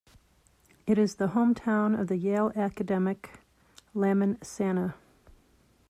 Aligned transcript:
It 0.87 0.97
is 0.97 1.13
the 1.13 1.27
hometown 1.27 1.93
of 1.93 2.07
the 2.07 2.17
Yale 2.17 2.51
academic 2.55 3.39
Lamin 3.93 4.37
Sanneh. 4.39 4.95